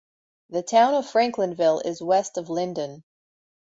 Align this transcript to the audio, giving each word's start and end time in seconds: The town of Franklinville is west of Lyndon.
The 0.49 0.63
town 0.63 0.95
of 0.95 1.05
Franklinville 1.05 1.85
is 1.85 2.01
west 2.01 2.37
of 2.39 2.49
Lyndon. 2.49 3.03